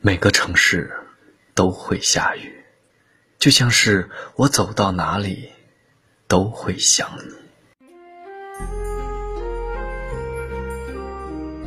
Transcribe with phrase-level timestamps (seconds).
[0.00, 0.92] 每个城市
[1.56, 2.64] 都会下雨，
[3.36, 5.50] 就像是我走到哪里
[6.28, 7.34] 都会想你。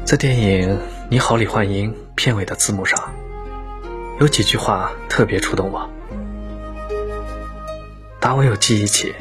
[0.06, 0.70] 在电影
[1.10, 3.14] 《你好，李焕英》片尾的字幕上，
[4.22, 5.90] 有几句话特别触动我。
[8.22, 9.14] 打我有记忆起，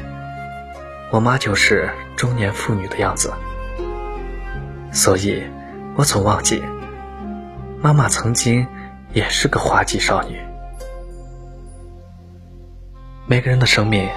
[1.11, 3.33] 我妈就是中年妇女的样子，
[4.93, 5.43] 所以
[5.97, 6.63] 我总忘记，
[7.81, 8.65] 妈妈曾经。
[9.13, 10.41] 也是个花季少女。
[13.27, 14.09] 每个人的生命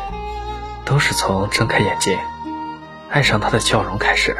[0.85, 2.19] 都是从睁开眼睛，
[3.11, 4.37] 爱上她的笑容开始，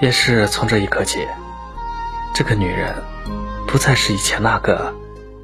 [0.00, 1.26] 也是从这一刻起，
[2.34, 2.94] 这个女人
[3.66, 4.94] 不再是以前那个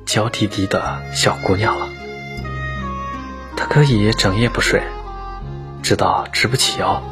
[0.07, 1.89] 娇滴滴的小姑娘了。
[3.57, 4.83] 她可以整夜不睡，
[5.83, 7.03] 直到直不起腰，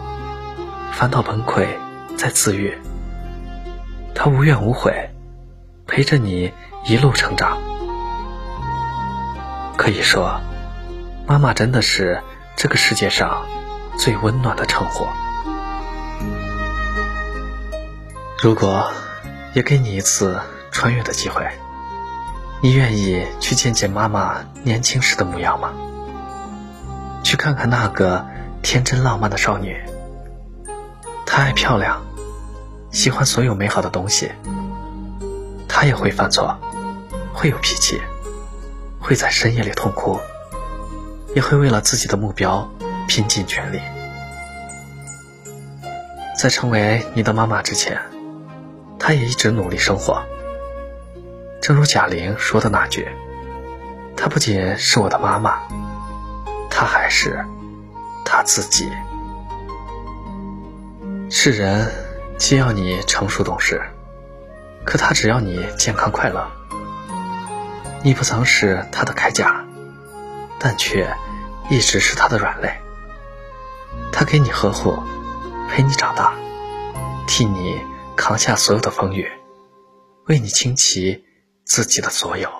[0.92, 1.66] 烦恼崩溃
[2.16, 2.76] 再自愈。
[4.14, 5.10] 她无怨无悔。
[5.94, 6.50] 陪着你
[6.86, 7.58] 一路成长，
[9.76, 10.40] 可以说，
[11.26, 12.22] 妈妈真的是
[12.56, 13.44] 这个世界上
[13.98, 15.06] 最温暖的称呼。
[18.42, 18.90] 如果
[19.52, 20.40] 也给你一次
[20.70, 21.46] 穿越的机会，
[22.62, 25.74] 你愿意去见见妈妈年轻时的模样吗？
[27.22, 28.24] 去看看那个
[28.62, 29.76] 天真浪漫的少女，
[31.26, 32.00] 她爱漂亮，
[32.90, 34.32] 喜欢所有美好的东西。
[35.74, 36.54] 他也会犯错，
[37.32, 37.98] 会有脾气，
[39.00, 40.20] 会在深夜里痛哭，
[41.34, 42.70] 也会为了自己的目标
[43.08, 43.80] 拼尽全力。
[46.38, 47.98] 在成为你的妈妈之前，
[48.98, 50.22] 她也一直努力生活。
[51.62, 53.08] 正如贾玲说的那句
[54.14, 55.62] ：“她不仅是我的妈妈，
[56.68, 57.42] 她还是
[58.26, 58.92] 她自己。”
[61.30, 61.90] 世人
[62.36, 63.80] 既要你成熟懂事。
[64.84, 66.50] 可他只要你健康快乐，
[68.02, 69.64] 你不曾是他的铠甲，
[70.58, 71.14] 但却
[71.70, 72.72] 一直是他的软肋。
[74.10, 74.98] 他给你呵护，
[75.68, 76.34] 陪你长大，
[77.26, 77.80] 替你
[78.16, 79.26] 扛下所有的风雨，
[80.26, 81.24] 为你倾其
[81.64, 82.50] 自己的所有。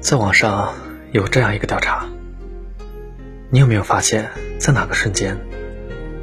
[0.00, 0.74] 在网上
[1.12, 2.06] 有这样一个调查，
[3.50, 5.38] 你有没有发现，在哪个瞬间，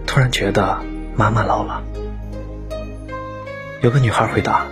[0.07, 0.79] 突然觉得
[1.15, 1.83] 妈妈老了？
[3.81, 4.65] 有个女孩回答：“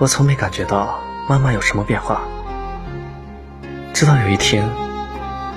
[0.00, 2.22] 我从没感觉到妈妈有什么变化，
[3.92, 4.68] 直到有一天，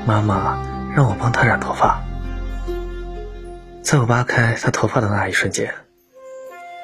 [0.06, 0.60] 妈妈
[0.94, 2.02] 让我帮她染头发。
[3.82, 5.74] 在我扒开她头发的那一瞬间，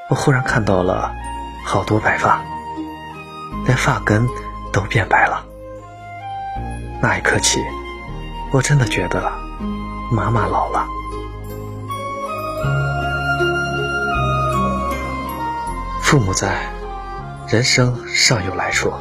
[0.09, 1.11] 我忽然看到了
[1.65, 2.41] 好多白发，
[3.65, 4.27] 连发根
[4.71, 5.45] 都变白了。
[7.01, 7.59] 那一刻起，
[8.51, 9.31] 我真的觉得
[10.11, 10.87] 妈妈老了。”
[16.13, 16.72] 父母在，
[17.50, 18.94] 人生尚有来处。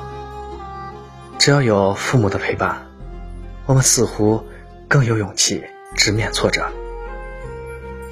[1.38, 2.86] 只要有父母的陪伴，
[3.66, 4.42] 我们似乎
[4.88, 5.62] 更有勇气
[5.94, 6.66] 直面挫折，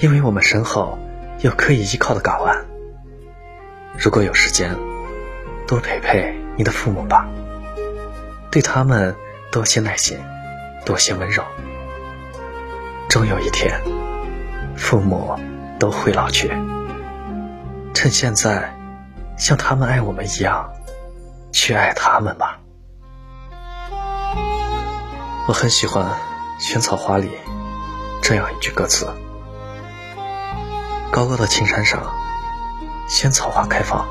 [0.00, 0.98] 因为我们身后
[1.40, 2.54] 有可以依靠的港湾。
[3.98, 4.76] 如果有时间，
[5.66, 7.26] 多陪陪你的父母吧，
[8.50, 9.16] 对他们
[9.50, 10.18] 多些耐心，
[10.84, 11.42] 多些温柔。
[13.08, 13.80] 终有一天，
[14.76, 15.34] 父母
[15.78, 16.52] 都会老去，
[17.94, 18.76] 趁现在。
[19.40, 20.70] 像他们爱我们一样，
[21.50, 22.60] 去爱他们吧。
[25.48, 26.04] 我很喜欢
[26.58, 27.30] 《萱草花》里
[28.20, 29.10] 这样一句歌词
[31.10, 32.14] ：“高高的青山上，
[33.08, 34.06] 萱草花开放，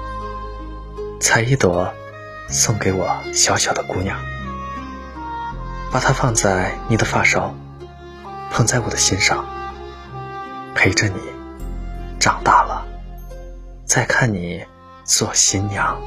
[1.22, 1.94] 采一朵
[2.48, 4.18] 送给我小小的姑娘，
[5.92, 7.54] 把它放在你的发梢，
[8.52, 9.46] 捧在我的心上，
[10.74, 11.22] 陪着你
[12.20, 12.84] 长大了，
[13.86, 14.66] 再看你。”
[15.10, 16.00] 做新娘，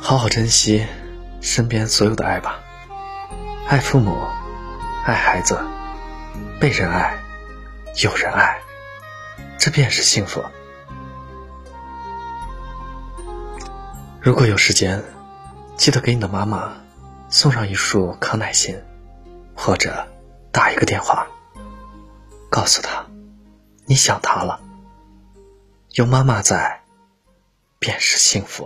[0.00, 0.86] 好好珍惜
[1.42, 2.58] 身边所有的爱吧。
[3.66, 4.16] 爱父母，
[5.04, 5.60] 爱孩子，
[6.58, 7.18] 被人爱，
[8.02, 8.60] 有人爱，
[9.58, 10.42] 这便是幸福。
[14.22, 15.04] 如果有时间，
[15.76, 16.72] 记得给你的妈妈
[17.28, 18.82] 送上一束康乃馨，
[19.54, 20.08] 或者
[20.50, 21.26] 打一个电话，
[22.48, 23.04] 告诉她
[23.84, 24.62] 你想她了。
[25.98, 26.82] 有妈妈在，
[27.80, 28.64] 便是幸福。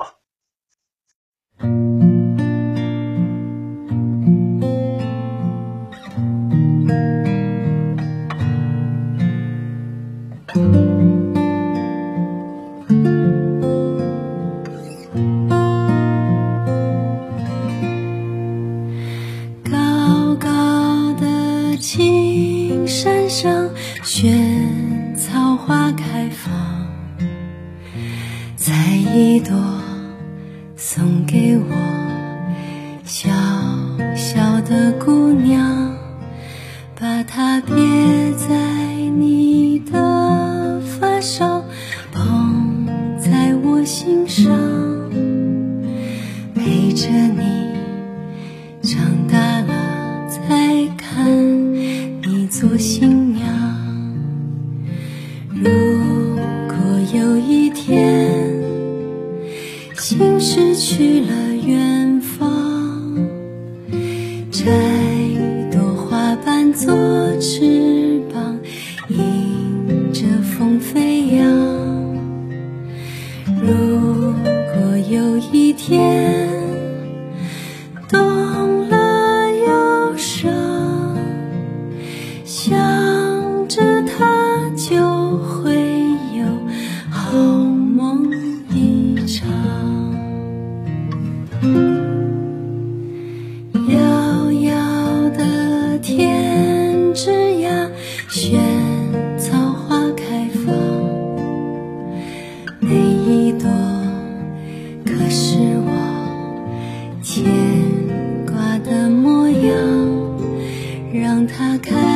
[19.65, 23.71] 高高的青山上，
[24.03, 26.92] 萱草花开放。
[29.15, 29.55] 一朵
[30.75, 31.77] 送给我
[33.05, 33.29] 小
[34.17, 35.95] 小的姑娘
[36.99, 37.75] 把它别
[38.33, 38.57] 在
[39.19, 41.63] 你的发梢
[42.11, 42.87] 捧
[43.21, 44.51] 在我心上
[46.55, 47.69] 陪着你
[48.81, 48.99] 长
[49.31, 51.29] 大了再看
[52.23, 53.47] 你做新娘。
[55.51, 55.69] 如
[56.67, 56.77] 果
[57.15, 58.12] 有一天
[60.13, 63.17] 心失去了远方，
[64.51, 64.67] 摘
[65.71, 66.95] 朵花瓣做
[67.41, 68.59] 翅膀，
[69.09, 71.49] 迎着风飞扬。
[73.63, 74.35] 如
[74.75, 76.82] 果有一天。
[93.89, 97.89] 遥遥的天之涯
[98.29, 98.59] 萱
[99.39, 100.75] 草花开放
[102.81, 103.71] 每一朵
[105.07, 105.57] 可是
[105.87, 107.45] 我牵
[108.45, 109.73] 挂的模样
[111.13, 112.12] 让它开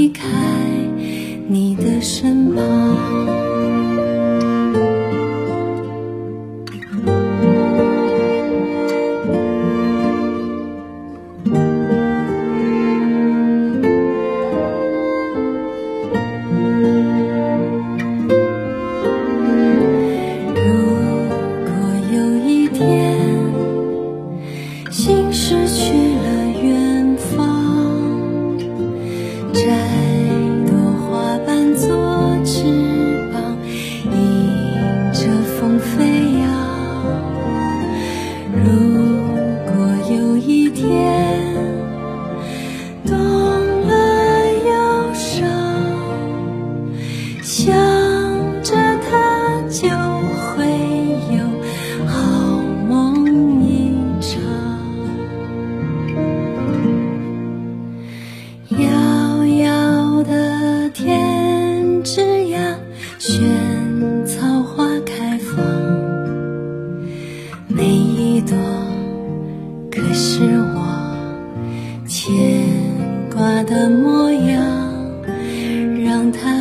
[0.00, 0.26] 离开
[1.46, 3.49] 你的身旁。
[70.22, 70.42] 是
[70.74, 72.30] 我牵
[73.32, 74.62] 挂的模样
[76.04, 76.59] 让他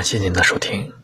[0.00, 0.99] 感谢您的收听。